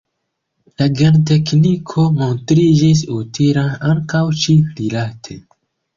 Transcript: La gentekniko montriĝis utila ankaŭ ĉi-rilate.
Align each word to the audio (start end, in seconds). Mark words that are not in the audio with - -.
La 0.81 0.87
gentekniko 1.01 2.05
montriĝis 2.21 3.05
utila 3.19 3.67
ankaŭ 3.91 4.23
ĉi-rilate. 4.45 5.39